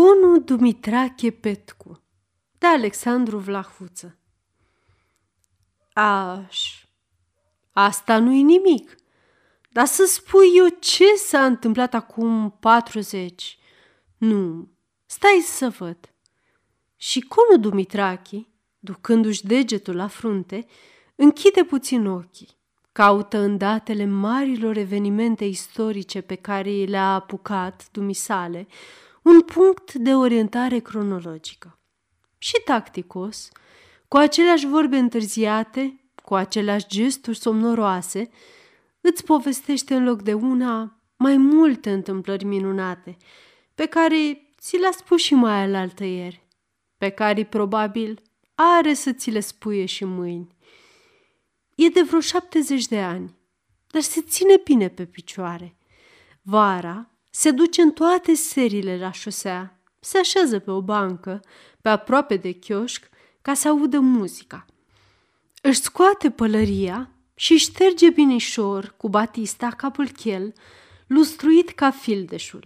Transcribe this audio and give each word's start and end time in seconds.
Conu 0.00 0.38
Dumitrache 0.38 1.30
Petcu 1.30 2.02
de 2.58 2.66
Alexandru 2.66 3.38
Vlahuță 3.38 4.18
Aș, 5.92 6.84
asta 7.72 8.18
nu-i 8.18 8.42
nimic, 8.42 8.94
dar 9.70 9.86
să 9.86 10.04
spui 10.04 10.56
eu 10.56 10.66
ce 10.78 11.04
s-a 11.14 11.44
întâmplat 11.44 11.94
acum 11.94 12.56
40. 12.60 13.58
Nu, 14.16 14.68
stai 15.06 15.40
să 15.44 15.68
văd. 15.68 16.14
Și 16.96 17.20
Conu 17.20 17.60
Dumitrache, 17.60 18.46
ducându-și 18.78 19.46
degetul 19.46 19.96
la 19.96 20.06
frunte, 20.06 20.66
închide 21.14 21.64
puțin 21.64 22.06
ochii, 22.06 22.58
caută 22.92 23.38
în 23.38 23.56
datele 23.56 24.04
marilor 24.04 24.76
evenimente 24.76 25.44
istorice 25.44 26.20
pe 26.20 26.34
care 26.34 26.70
le-a 26.70 27.14
apucat 27.14 27.88
dumisale, 27.92 28.66
un 29.22 29.40
punct 29.40 29.94
de 29.94 30.14
orientare 30.14 30.78
cronologică. 30.78 31.78
Și 32.38 32.60
tacticos, 32.64 33.48
cu 34.08 34.16
aceleași 34.16 34.66
vorbe 34.66 34.96
întârziate, 34.96 36.10
cu 36.24 36.34
aceleași 36.34 36.86
gesturi 36.86 37.38
somnoroase, 37.38 38.30
îți 39.00 39.24
povestește 39.24 39.94
în 39.94 40.04
loc 40.04 40.22
de 40.22 40.32
una 40.32 41.00
mai 41.16 41.36
multe 41.36 41.92
întâmplări 41.92 42.44
minunate, 42.44 43.16
pe 43.74 43.86
care 43.86 44.52
ți 44.58 44.76
le-a 44.76 44.90
spus 44.90 45.20
și 45.20 45.34
mai 45.34 45.62
alaltă 45.62 46.04
ieri, 46.04 46.46
pe 46.98 47.08
care 47.08 47.44
probabil 47.44 48.22
are 48.54 48.94
să 48.94 49.12
ți 49.12 49.30
le 49.30 49.40
spuie 49.40 49.84
și 49.84 50.04
mâini. 50.04 50.56
E 51.74 51.88
de 51.88 52.02
vreo 52.02 52.20
șaptezeci 52.20 52.86
de 52.86 53.00
ani, 53.00 53.38
dar 53.86 54.02
se 54.02 54.22
ține 54.22 54.60
bine 54.64 54.88
pe 54.88 55.06
picioare. 55.06 55.76
Vara 56.42 57.09
se 57.30 57.50
duce 57.50 57.82
în 57.82 57.90
toate 57.90 58.34
serile 58.34 58.98
la 58.98 59.12
șosea, 59.12 59.80
se 60.00 60.18
așează 60.18 60.58
pe 60.58 60.70
o 60.70 60.82
bancă, 60.82 61.40
pe 61.80 61.88
aproape 61.88 62.36
de 62.36 62.52
chioșc, 62.52 63.08
ca 63.42 63.54
să 63.54 63.68
audă 63.68 63.98
muzica. 63.98 64.66
Își 65.62 65.80
scoate 65.80 66.30
pălăria 66.30 67.10
și 67.34 67.56
șterge 67.56 68.10
binișor 68.10 68.94
cu 68.96 69.08
batista 69.08 69.68
capul 69.68 70.08
chel, 70.08 70.52
lustruit 71.06 71.70
ca 71.70 71.90
fildeșul. 71.90 72.64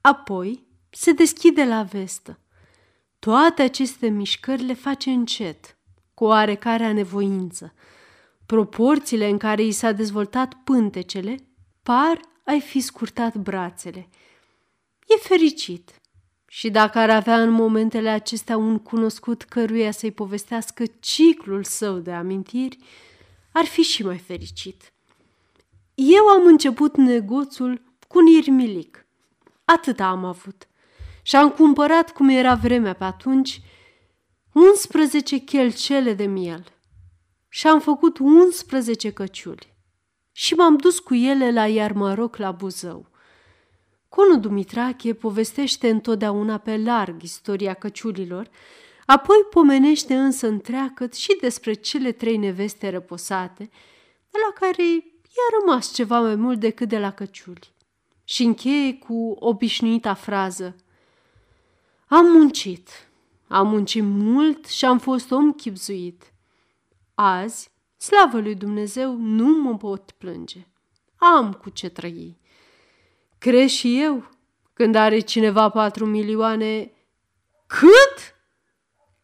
Apoi 0.00 0.66
se 0.90 1.12
deschide 1.12 1.64
la 1.64 1.82
vestă. 1.82 2.38
Toate 3.18 3.62
aceste 3.62 4.08
mișcări 4.08 4.62
le 4.62 4.74
face 4.74 5.10
încet, 5.10 5.76
cu 6.14 6.24
oarecare 6.24 6.84
anevoință. 6.84 7.74
Proporțiile 8.46 9.28
în 9.28 9.38
care 9.38 9.62
i 9.62 9.70
s-a 9.70 9.92
dezvoltat 9.92 10.54
pântecele 10.64 11.36
par 11.82 12.20
ai 12.46 12.60
fi 12.60 12.80
scurtat 12.80 13.36
brațele. 13.36 14.08
E 15.06 15.16
fericit. 15.16 16.00
Și 16.48 16.70
dacă 16.70 16.98
ar 16.98 17.10
avea 17.10 17.42
în 17.42 17.50
momentele 17.50 18.08
acestea 18.08 18.56
un 18.56 18.78
cunoscut 18.78 19.42
căruia 19.42 19.90
să-i 19.90 20.10
povestească 20.10 20.84
ciclul 21.00 21.64
său 21.64 21.98
de 21.98 22.12
amintiri, 22.12 22.78
ar 23.52 23.64
fi 23.64 23.82
și 23.82 24.04
mai 24.04 24.18
fericit. 24.18 24.92
Eu 25.94 26.28
am 26.28 26.46
început 26.46 26.96
negoțul 26.96 27.82
cu 28.08 28.18
un 28.18 28.26
irmilic. 28.26 29.06
Atât 29.64 30.00
am 30.00 30.24
avut. 30.24 30.68
Și 31.22 31.36
am 31.36 31.50
cumpărat, 31.50 32.12
cum 32.12 32.28
era 32.28 32.54
vremea 32.54 32.92
pe 32.92 33.04
atunci, 33.04 33.60
11 34.52 35.38
chelcele 35.38 36.14
de 36.14 36.26
miel. 36.26 36.64
Și 37.48 37.66
am 37.66 37.80
făcut 37.80 38.18
11 38.18 39.12
căciuli 39.12 39.75
și 40.38 40.54
m-am 40.54 40.76
dus 40.76 40.98
cu 40.98 41.14
ele 41.14 41.52
la 41.52 41.66
Iarmaroc 41.66 42.36
la 42.36 42.50
Buzău. 42.50 43.06
Conu 44.08 44.38
Dumitrache 44.38 45.14
povestește 45.14 45.90
întotdeauna 45.90 46.58
pe 46.58 46.76
larg 46.76 47.22
istoria 47.22 47.74
căciulilor, 47.74 48.50
apoi 49.06 49.36
pomenește 49.50 50.14
însă 50.14 50.46
întreagăt 50.46 51.14
și 51.14 51.36
despre 51.40 51.72
cele 51.72 52.12
trei 52.12 52.36
neveste 52.36 52.90
răposate, 52.90 53.70
de 54.30 54.38
la 54.46 54.66
care 54.66 54.84
i-a 55.22 55.58
rămas 55.60 55.92
ceva 55.92 56.20
mai 56.20 56.34
mult 56.34 56.60
decât 56.60 56.88
de 56.88 56.98
la 56.98 57.12
căciuli. 57.12 57.72
Și 58.24 58.42
încheie 58.42 58.94
cu 58.94 59.36
obișnuita 59.38 60.14
frază 60.14 60.76
Am 62.08 62.26
muncit, 62.26 62.88
am 63.46 63.68
muncit 63.68 64.04
mult 64.04 64.66
și 64.66 64.84
am 64.84 64.98
fost 64.98 65.30
om 65.30 65.52
chipzuit. 65.52 66.32
Azi 67.14 67.74
Slavă 67.96 68.40
lui 68.40 68.54
Dumnezeu, 68.54 69.16
nu 69.16 69.62
mă 69.62 69.76
pot 69.76 70.10
plânge. 70.10 70.66
Am 71.16 71.52
cu 71.52 71.70
ce 71.70 71.88
trăi. 71.88 72.38
Crezi 73.38 73.74
și 73.74 74.00
eu, 74.00 74.30
când 74.72 74.94
are 74.94 75.20
cineva 75.20 75.68
patru 75.68 76.06
milioane... 76.06 76.90
Cât? 77.66 78.36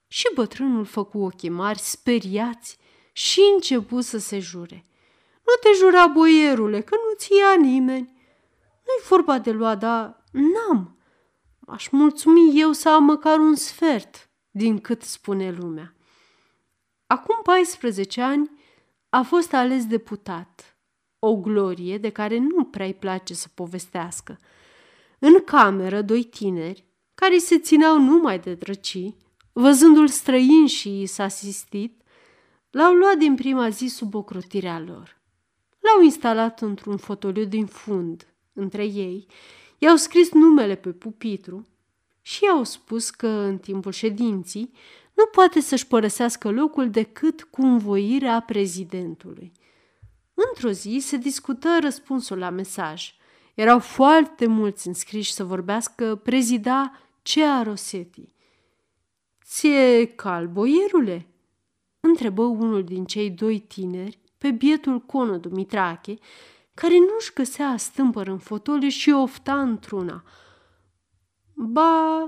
Și 0.06 0.30
bătrânul 0.34 0.84
făcu 0.84 1.18
ochii 1.18 1.48
mari, 1.48 1.78
speriați, 1.78 2.78
și 3.12 3.40
începu 3.54 4.00
să 4.00 4.18
se 4.18 4.38
jure. 4.38 4.86
Nu 5.32 5.52
te 5.60 5.76
jura, 5.78 6.06
boierule, 6.06 6.80
că 6.80 6.96
nu-ți 7.08 7.36
ia 7.38 7.54
nimeni. 7.60 8.12
Nu-i 8.84 9.06
vorba 9.08 9.38
de 9.38 9.50
lua, 9.50 9.74
dar 9.74 10.24
n-am. 10.32 10.96
Aș 11.66 11.88
mulțumi 11.88 12.60
eu 12.60 12.72
să 12.72 12.88
am 12.88 13.04
măcar 13.04 13.38
un 13.38 13.54
sfert 13.54 14.30
din 14.50 14.80
cât 14.80 15.02
spune 15.02 15.50
lumea. 15.50 15.94
Acum 17.06 17.40
14 17.42 18.20
ani 18.20 18.50
a 19.14 19.22
fost 19.22 19.54
ales 19.54 19.86
deputat, 19.86 20.76
o 21.18 21.36
glorie 21.36 21.98
de 21.98 22.10
care 22.10 22.38
nu 22.38 22.64
prea-i 22.64 22.94
place 22.94 23.34
să 23.34 23.48
povestească. 23.54 24.38
În 25.18 25.44
cameră, 25.44 26.02
doi 26.02 26.24
tineri, 26.24 26.84
care 27.14 27.38
se 27.38 27.58
țineau 27.58 27.98
numai 27.98 28.38
de 28.38 28.54
drăcii, 28.54 29.16
văzându-l 29.52 30.08
străin 30.08 30.66
și 30.66 31.06
s-a 31.06 31.24
asistit, 31.24 32.02
l-au 32.70 32.94
luat 32.94 33.16
din 33.16 33.34
prima 33.34 33.68
zi 33.68 33.86
sub 33.86 34.14
ocrotirea 34.14 34.78
lor. 34.78 35.20
L-au 35.78 36.02
instalat 36.02 36.60
într-un 36.60 36.96
fotoliu 36.96 37.44
din 37.44 37.66
fund, 37.66 38.34
între 38.52 38.84
ei, 38.84 39.26
i-au 39.78 39.96
scris 39.96 40.32
numele 40.32 40.74
pe 40.74 40.90
pupitru 40.92 41.66
și 42.22 42.44
i-au 42.44 42.64
spus 42.64 43.10
că, 43.10 43.26
în 43.26 43.58
timpul 43.58 43.92
ședinții, 43.92 44.72
nu 45.14 45.26
poate 45.26 45.60
să-și 45.60 45.86
părăsească 45.86 46.50
locul 46.50 46.90
decât 46.90 47.42
cu 47.42 47.62
învoirea 47.62 48.40
prezidentului. 48.40 49.52
Într-o 50.34 50.70
zi 50.70 50.98
se 51.00 51.16
discută 51.16 51.78
răspunsul 51.80 52.38
la 52.38 52.50
mesaj. 52.50 53.14
Erau 53.54 53.78
foarte 53.78 54.46
mulți 54.46 54.86
înscriși 54.86 55.32
să 55.32 55.44
vorbească 55.44 56.16
prezida 56.16 56.98
Cea 57.22 57.62
Rosetti. 57.62 58.34
Ție 59.44 60.06
cal, 60.06 60.46
boierule?" 60.46 61.26
întrebă 62.00 62.42
unul 62.42 62.84
din 62.84 63.04
cei 63.04 63.30
doi 63.30 63.58
tineri 63.60 64.18
pe 64.38 64.50
bietul 64.50 65.00
Cono 65.00 65.36
Dumitrache, 65.36 66.14
care 66.74 66.98
nu-și 66.98 67.32
găsea 67.34 67.76
stâmpăr 67.76 68.26
în 68.26 68.38
fotoliu 68.38 68.88
și 68.88 69.10
ofta 69.10 69.60
într-una. 69.60 70.24
Ba, 71.62 72.18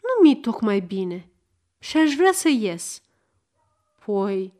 nu 0.00 0.22
mi 0.22 0.40
tocmai 0.40 0.80
bine, 0.80 1.30
și 1.78 1.96
aș 1.96 2.14
vrea 2.14 2.32
să 2.32 2.48
ies. 2.48 3.02
Păi, 4.04 4.54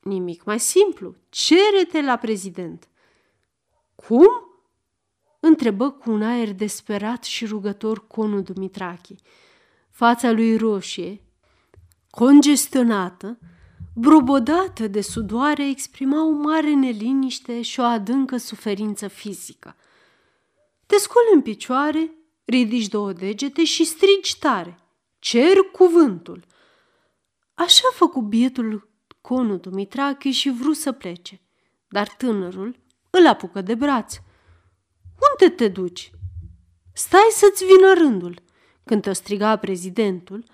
nimic 0.00 0.44
mai 0.44 0.60
simplu. 0.60 1.14
Cere-te 1.28 2.00
la 2.00 2.16
prezident. 2.16 2.88
Cum? 3.94 4.28
Întrebă 5.40 5.90
cu 5.90 6.10
un 6.10 6.22
aer 6.22 6.52
desperat 6.52 7.24
și 7.24 7.46
rugător 7.46 8.06
conul 8.06 8.42
Dumitrache. 8.42 9.14
Fața 9.90 10.30
lui 10.30 10.56
roșie, 10.56 11.20
congestionată, 12.10 13.38
brobodată 13.94 14.86
de 14.88 15.00
sudoare, 15.00 15.68
exprima 15.68 16.24
o 16.26 16.30
mare 16.30 16.74
neliniște 16.74 17.62
și 17.62 17.80
o 17.80 17.82
adâncă 17.82 18.36
suferință 18.36 19.08
fizică. 19.08 19.76
Te 20.86 20.96
scoli 20.96 21.30
în 21.34 21.42
picioare, 21.42 22.10
ridici 22.44 22.88
două 22.88 23.12
degete 23.12 23.64
și 23.64 23.84
strigi 23.84 24.38
tare. 24.38 24.78
Cer 25.18 25.56
cuvântul. 25.72 26.44
Așa 27.54 27.82
a 27.90 27.94
făcut 27.94 28.22
bietul 28.22 28.88
conul 29.20 29.58
Dumitrache 29.58 30.30
și 30.30 30.50
vrut 30.50 30.76
să 30.76 30.92
plece, 30.92 31.40
dar 31.88 32.08
tânărul 32.08 32.76
îl 33.10 33.26
apucă 33.26 33.60
de 33.60 33.74
braț. 33.74 34.16
Unde 35.30 35.54
te 35.54 35.68
duci? 35.68 36.10
Stai 36.92 37.28
să-ți 37.30 37.64
vină 37.64 37.92
rândul. 37.92 38.42
Când 38.84 39.02
te 39.02 39.12
striga 39.12 39.56
prezidentul, 39.56 40.44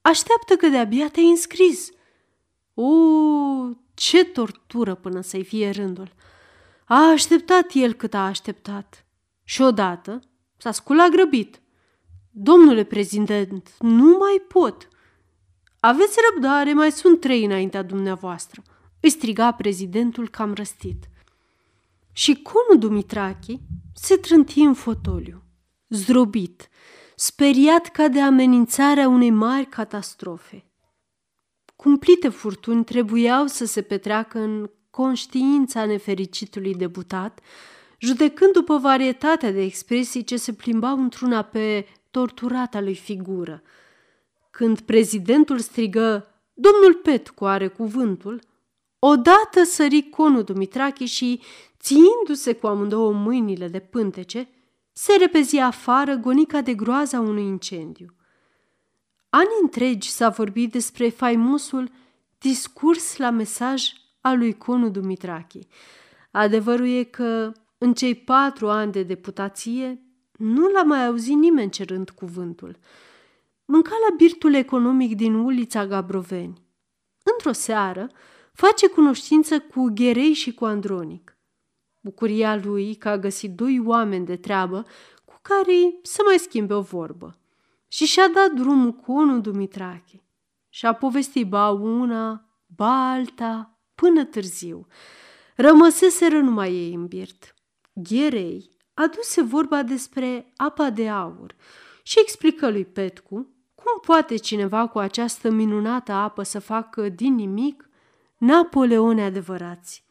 așteaptă 0.00 0.56
că 0.56 0.68
de-abia 0.68 1.08
te-ai 1.08 1.28
înscris. 1.28 1.90
O, 2.74 2.90
ce 3.94 4.24
tortură 4.24 4.94
până 4.94 5.20
să-i 5.20 5.44
fie 5.44 5.70
rândul. 5.70 6.12
A 6.84 7.10
așteptat 7.10 7.70
el 7.72 7.92
cât 7.92 8.14
a 8.14 8.26
așteptat. 8.26 9.06
Și 9.44 9.62
odată 9.62 10.20
s-a 10.58 10.72
sculat 10.72 11.10
grăbit. 11.10 11.60
Domnule 12.30 12.84
prezident, 12.84 13.74
nu 13.78 14.16
mai 14.16 14.42
pot. 14.48 14.88
Aveți 15.80 16.18
răbdare, 16.30 16.72
mai 16.72 16.92
sunt 16.92 17.20
trei 17.20 17.44
înaintea 17.44 17.82
dumneavoastră. 17.82 18.62
Îi 19.00 19.10
striga 19.10 19.52
prezidentul 19.52 20.28
cam 20.28 20.54
răstit. 20.54 21.08
Și 22.12 22.42
conul 22.42 22.78
Dumitrache 22.78 23.60
se 23.94 24.16
trânti 24.16 24.60
în 24.60 24.74
fotoliu, 24.74 25.42
zdrobit, 25.88 26.68
speriat 27.16 27.86
ca 27.86 28.08
de 28.08 28.20
amenințarea 28.20 29.08
unei 29.08 29.30
mari 29.30 29.66
catastrofe. 29.66 30.64
Cumplite 31.76 32.28
furtuni 32.28 32.84
trebuiau 32.84 33.46
să 33.46 33.64
se 33.64 33.82
petreacă 33.82 34.38
în 34.38 34.70
conștiința 34.90 35.84
nefericitului 35.84 36.74
debutat, 36.74 37.40
judecând 37.98 38.52
după 38.52 38.76
varietatea 38.76 39.52
de 39.52 39.62
expresii 39.62 40.24
ce 40.24 40.36
se 40.36 40.52
plimbau 40.52 41.02
într-una 41.02 41.42
pe 41.42 41.86
torturata 42.10 42.80
lui 42.80 42.94
figură. 42.94 43.62
Când 44.50 44.80
prezidentul 44.80 45.58
strigă, 45.58 46.26
Domnul 46.54 46.94
Petcu 46.94 47.44
are 47.44 47.68
cuvântul, 47.68 48.40
odată 48.98 49.62
sări 49.64 50.02
conul 50.02 50.42
Dumitrache 50.42 51.04
și, 51.04 51.40
țiindu-se 51.80 52.52
cu 52.52 52.66
amândouă 52.66 53.12
mâinile 53.12 53.68
de 53.68 53.78
pântece, 53.78 54.48
se 54.92 55.16
repezi 55.18 55.58
afară 55.58 56.14
gonica 56.14 56.60
de 56.60 56.74
groaza 56.74 57.20
unui 57.20 57.42
incendiu. 57.42 58.14
Ani 59.30 59.48
întregi 59.62 60.10
s-a 60.10 60.28
vorbit 60.28 60.72
despre 60.72 61.08
faimosul 61.08 61.90
discurs 62.38 63.16
la 63.16 63.30
mesaj 63.30 63.92
al 64.20 64.38
lui 64.38 64.56
Conu 64.56 64.88
Dumitrache. 64.88 65.58
Adevărul 66.30 66.88
e 66.88 67.02
că 67.02 67.52
în 67.78 67.94
cei 67.94 68.14
patru 68.14 68.68
ani 68.68 68.92
de 68.92 69.02
deputație 69.02 70.02
nu 70.32 70.68
l-a 70.68 70.82
mai 70.82 71.06
auzit 71.06 71.36
nimeni 71.36 71.70
cerând 71.70 72.10
cuvântul. 72.10 72.78
Mânca 73.64 73.92
la 74.08 74.16
birtul 74.16 74.54
economic 74.54 75.16
din 75.16 75.34
ulița 75.34 75.86
Gabroveni. 75.86 76.66
Într-o 77.22 77.52
seară, 77.52 78.10
face 78.52 78.88
cunoștință 78.88 79.60
cu 79.60 79.90
Gherei 79.94 80.32
și 80.32 80.54
cu 80.54 80.64
Andronic. 80.64 81.38
Bucuria 82.00 82.56
lui 82.56 82.94
că 82.94 83.08
a 83.08 83.18
găsit 83.18 83.54
doi 83.54 83.82
oameni 83.84 84.26
de 84.26 84.36
treabă 84.36 84.86
cu 85.24 85.38
care 85.42 85.98
să 86.02 86.22
mai 86.26 86.38
schimbe 86.38 86.74
o 86.74 86.80
vorbă. 86.80 87.38
Și 87.88 88.04
și-a 88.04 88.28
dat 88.28 88.50
drumul 88.50 88.92
cu 88.92 89.12
unul 89.12 89.40
Dumitrache. 89.40 90.22
Și-a 90.68 90.92
povestit 90.92 91.48
ba 91.48 91.70
una, 91.70 92.48
ba 92.66 93.10
alta, 93.10 93.78
până 93.94 94.24
târziu. 94.24 94.86
Rămăseseră 95.56 96.40
numai 96.40 96.72
ei 96.72 96.94
în 96.94 97.06
birt. 97.06 97.54
Gherei 98.02 98.70
aduse 98.94 99.42
vorba 99.42 99.82
despre 99.82 100.52
apa 100.56 100.90
de 100.90 101.08
aur 101.08 101.54
și 102.02 102.18
explică 102.20 102.70
lui 102.70 102.84
Petcu 102.84 103.34
cum 103.74 104.00
poate 104.06 104.36
cineva 104.36 104.86
cu 104.86 104.98
această 104.98 105.50
minunată 105.50 106.12
apă 106.12 106.42
să 106.42 106.58
facă 106.58 107.08
din 107.08 107.34
nimic 107.34 107.88
Napoleone 108.36 109.22
adevărați. 109.22 110.04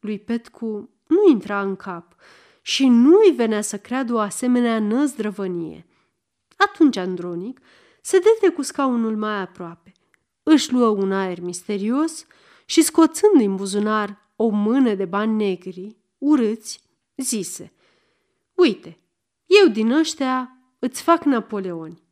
Lui 0.00 0.18
Petcu 0.18 0.90
nu 1.06 1.30
intra 1.30 1.60
în 1.60 1.76
cap 1.76 2.14
și 2.62 2.88
nu 2.88 3.20
îi 3.24 3.30
venea 3.30 3.60
să 3.60 3.78
creadă 3.78 4.12
o 4.12 4.18
asemenea 4.18 4.78
năzdrăvănie. 4.78 5.86
Atunci 6.56 6.96
Andronic 6.96 7.60
se 8.02 8.18
dete 8.18 8.54
cu 8.54 8.62
scaunul 8.62 9.16
mai 9.16 9.40
aproape, 9.40 9.92
își 10.42 10.72
luă 10.72 10.88
un 10.88 11.12
aer 11.12 11.40
misterios 11.40 12.26
și 12.66 12.82
scoțând 12.82 13.32
din 13.36 13.56
buzunar 13.56 14.32
o 14.36 14.48
mână 14.48 14.94
de 14.94 15.04
bani 15.04 15.32
negri, 15.32 15.96
urâți, 16.18 16.81
zise 17.16 17.72
Uite, 18.54 18.98
eu 19.46 19.68
din 19.68 19.90
ăștia 19.90 20.56
îți 20.78 21.02
fac 21.02 21.24
Napoleoni. 21.24 22.02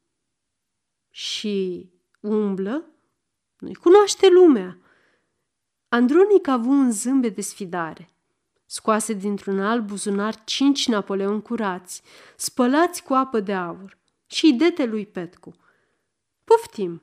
Și 1.11 1.87
umblă? 2.21 2.85
Nu-i 3.59 3.75
cunoaște 3.75 4.29
lumea. 4.29 4.79
Andronic 5.89 6.47
a 6.47 6.53
avut 6.53 6.71
un 6.71 6.91
zâmbet 6.91 7.35
de 7.35 7.41
sfidare. 7.41 8.11
Scoase 8.67 9.13
dintr-un 9.13 9.61
alt 9.61 9.87
buzunar 9.87 10.45
cinci 10.45 10.89
Napoleon 10.89 11.41
curați, 11.41 12.03
spălați 12.37 13.03
cu 13.03 13.15
apă 13.15 13.41
de 13.41 13.55
aur, 13.55 13.99
și 14.27 14.53
dete 14.53 14.85
lui 14.85 15.07
Petcu. 15.07 15.55
Poftim, 16.45 17.03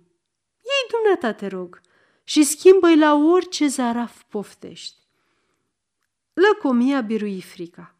ei 0.57 0.89
dumneata 0.89 1.33
te 1.33 1.47
rog 1.47 1.81
și 2.23 2.43
schimbă-i 2.43 2.97
la 2.97 3.13
orice 3.13 3.67
zaraf 3.67 4.23
poftești. 4.23 5.06
Lăcomia 6.37 7.01
birui 7.01 7.41
frica. 7.41 7.95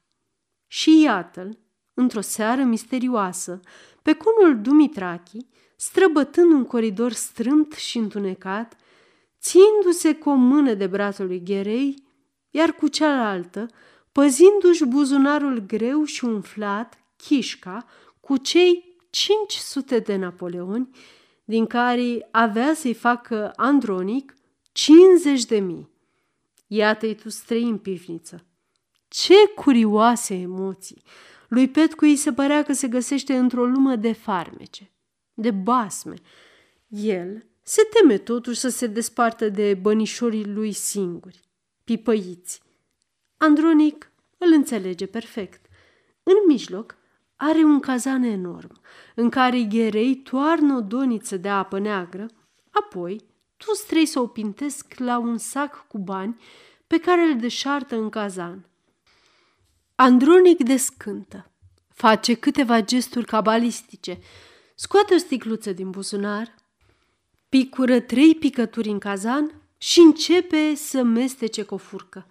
Și 0.67 1.01
iată-l, 1.01 1.57
într-o 1.93 2.21
seară 2.21 2.63
misterioasă, 2.63 3.59
pe 4.01 4.13
conul 4.13 4.61
Dumitrachi, 4.61 5.37
străbătând 5.75 6.51
un 6.51 6.63
coridor 6.63 7.11
strâmt 7.11 7.73
și 7.73 7.97
întunecat, 7.97 8.75
țindu-se 9.39 10.15
cu 10.15 10.29
o 10.29 10.33
mână 10.33 10.73
de 10.73 10.87
brațul 10.87 11.25
lui 11.25 11.43
Gherei, 11.43 12.03
iar 12.49 12.71
cu 12.71 12.87
cealaltă, 12.87 13.65
păzindu-și 14.11 14.85
buzunarul 14.85 15.59
greu 15.59 16.03
și 16.03 16.25
umflat, 16.25 16.99
chișca, 17.15 17.85
cu 18.19 18.37
cei 18.37 18.97
500 19.09 19.99
de 19.99 20.15
napoleoni, 20.15 20.89
din 21.43 21.65
care 21.65 22.27
avea 22.31 22.73
să-i 22.73 22.93
facă 22.93 23.51
Andronic 23.55 24.33
50 24.71 25.45
de 25.45 25.59
mii. 25.59 25.95
Iată-i 26.67 27.15
tu 27.15 27.29
străi 27.29 27.63
în 27.63 27.77
pivniță. 27.77 28.45
Ce 29.07 29.33
curioase 29.55 30.35
emoții! 30.35 31.01
Lui 31.47 31.69
Petcu 31.69 32.05
îi 32.05 32.15
se 32.15 32.33
părea 32.33 32.63
că 32.63 32.73
se 32.73 32.87
găsește 32.87 33.37
într-o 33.37 33.65
lume 33.65 33.95
de 33.95 34.11
farmece, 34.11 34.91
de 35.33 35.51
basme. 35.51 36.15
El 36.87 37.45
se 37.61 37.81
teme 37.93 38.17
totuși 38.17 38.59
să 38.59 38.69
se 38.69 38.87
despartă 38.87 39.49
de 39.49 39.73
bănișorii 39.73 40.45
lui 40.45 40.71
singuri, 40.71 41.39
pipăiți. 41.83 42.61
Andronic 43.37 44.11
îl 44.37 44.51
înțelege 44.53 45.05
perfect. 45.05 45.65
În 46.23 46.35
mijloc 46.47 46.97
are 47.35 47.63
un 47.63 47.79
cazan 47.79 48.23
enorm, 48.23 48.81
în 49.15 49.29
care 49.29 49.61
gherei 49.61 50.15
toarnă 50.15 50.75
o 50.75 50.81
doniță 50.81 51.37
de 51.37 51.49
apă 51.49 51.79
neagră, 51.79 52.25
apoi 52.69 53.25
tu 53.57 53.73
strei 53.73 54.05
să 54.05 54.19
o 54.19 54.27
pintesc 54.27 54.93
la 54.97 55.17
un 55.17 55.37
sac 55.37 55.87
cu 55.87 55.97
bani 55.97 56.41
pe 56.87 56.99
care 56.99 57.21
îl 57.21 57.39
deșartă 57.39 57.95
în 57.95 58.09
cazan. 58.09 58.65
Andronic 59.95 60.63
descântă, 60.63 61.51
face 61.93 62.33
câteva 62.33 62.81
gesturi 62.81 63.25
cabalistice, 63.25 64.19
scoate 64.75 65.13
o 65.13 65.17
sticluță 65.17 65.71
din 65.71 65.89
buzunar, 65.89 66.55
picură 67.49 67.99
trei 67.99 68.35
picături 68.35 68.89
în 68.89 68.99
cazan 68.99 69.61
și 69.77 69.99
începe 69.99 70.75
să 70.75 71.03
mestece 71.03 71.63
cu 71.63 71.73
o 71.73 71.77
furcă. 71.77 72.27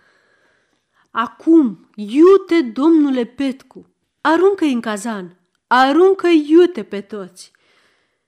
Acum, 1.10 1.90
iute, 1.94 2.60
domnule 2.62 3.24
Petcu, 3.24 3.90
aruncă-i 4.20 4.72
în 4.72 4.80
cazan, 4.80 5.36
aruncă 5.66 6.26
iute 6.26 6.82
pe 6.82 7.00
toți. 7.00 7.52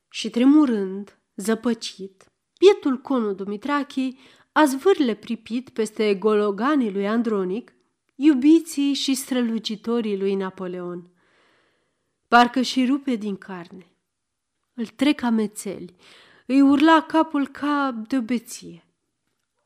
Și 0.08 0.30
tremurând, 0.30 1.18
zăpăcit, 1.36 2.27
pietul 2.58 2.96
conul 2.96 3.34
Dumitrache 3.34 4.08
a 4.52 4.64
zvârle 4.64 5.14
pripit 5.14 5.68
peste 5.68 6.14
gologanii 6.14 6.92
lui 6.92 7.08
Andronic, 7.08 7.72
iubiții 8.14 8.92
și 8.92 9.14
strălucitorii 9.14 10.18
lui 10.18 10.34
Napoleon. 10.34 11.10
Parcă 12.28 12.62
și 12.62 12.86
rupe 12.86 13.14
din 13.14 13.36
carne. 13.36 13.86
Îl 14.74 14.86
trec 14.86 15.22
amețeli, 15.22 15.94
îi 16.46 16.60
urla 16.60 17.02
capul 17.02 17.48
ca 17.48 18.02
de 18.06 18.18
beție. 18.18 18.86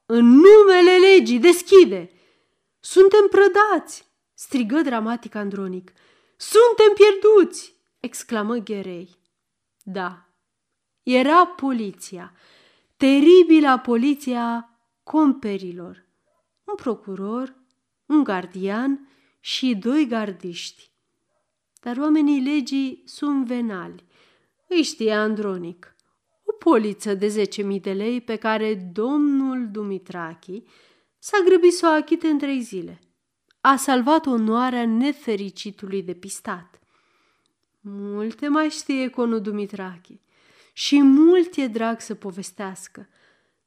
În 0.06 0.24
numele 0.24 0.96
legii, 0.98 1.38
deschide! 1.38 2.10
Suntem 2.80 3.28
prădați! 3.30 4.10
strigă 4.34 4.80
dramatic 4.80 5.34
Andronic. 5.34 5.92
Suntem 6.36 6.94
pierduți! 6.94 7.74
exclamă 8.00 8.56
Gherei. 8.56 9.18
Da, 9.82 10.28
era 11.02 11.46
poliția, 11.46 12.32
teribila 13.02 13.78
poliția 13.78 14.70
comperilor. 15.02 16.06
Un 16.64 16.74
procuror, 16.74 17.54
un 18.06 18.24
gardian 18.24 19.08
și 19.40 19.74
doi 19.74 20.06
gardiști. 20.06 20.90
Dar 21.80 21.96
oamenii 21.96 22.40
legii 22.40 23.02
sunt 23.04 23.46
venali. 23.46 24.04
Îi 24.68 24.82
știa 24.82 25.20
Andronic. 25.20 25.96
O 26.44 26.52
poliță 26.52 27.14
de 27.14 27.48
10.000 27.76 27.80
de 27.80 27.92
lei 27.92 28.20
pe 28.20 28.36
care 28.36 28.74
domnul 28.74 29.68
Dumitrachi 29.70 30.62
s-a 31.18 31.38
grăbit 31.44 31.72
să 31.72 31.86
o 31.86 31.90
achite 31.90 32.28
în 32.28 32.38
trei 32.38 32.60
zile– 32.60 33.00
a 33.60 33.76
salvat 33.76 34.26
onoarea 34.26 34.86
nefericitului 34.86 36.02
depistat. 36.02 36.80
Multe 37.80 38.48
mai 38.48 38.68
știe 38.68 39.08
conul 39.08 39.40
Dumitrache 39.40 40.20
și 40.72 41.02
mult 41.02 41.56
e 41.56 41.66
drag 41.66 42.00
să 42.00 42.14
povestească, 42.14 43.08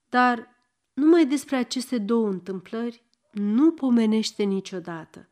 dar 0.10 0.50
numai 0.94 1.26
despre 1.26 1.56
aceste 1.56 1.98
două 1.98 2.30
întâmplări 2.30 3.04
nu 3.32 3.72
pomenește 3.72 4.44
niciodată. 4.44 5.28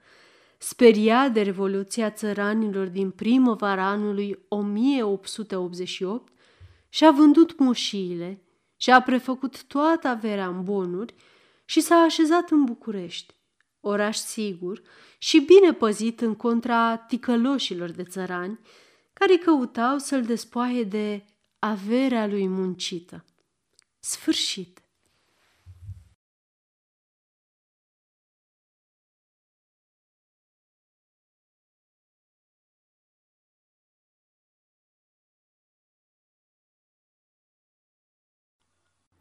Speria 0.57 1.29
de 1.29 1.41
Revoluția 1.41 2.11
Țăranilor 2.11 2.87
din 2.87 3.11
primăvara 3.11 3.85
anului 3.85 4.45
1888 4.47 6.33
și-a 6.89 7.11
vândut 7.11 7.59
moșiile 7.59 8.43
și-a 8.77 9.01
prefăcut 9.01 9.63
toată 9.63 10.07
averea 10.07 10.47
în 10.47 10.63
bonuri 10.63 11.15
și 11.65 11.81
s-a 11.81 11.95
așezat 11.95 12.49
în 12.49 12.63
București, 12.63 13.33
oraș 13.79 14.17
sigur 14.17 14.81
și 15.17 15.39
bine 15.39 15.73
păzit 15.73 16.21
în 16.21 16.35
contra 16.35 16.97
ticăloșilor 16.97 17.91
de 17.91 18.03
țărani, 18.03 18.59
care 19.13 19.35
căutau 19.35 19.97
să-l 19.97 20.23
despoaie 20.23 20.83
de 20.83 21.25
averea 21.63 22.27
lui 22.27 22.47
muncită. 22.47 23.25
Sfârșit. 23.99 24.82